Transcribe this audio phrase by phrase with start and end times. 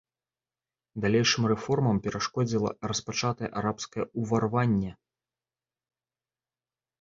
[1.03, 4.95] Далейшым рэформам перашкодзіла распачатае арабскае ўварванне.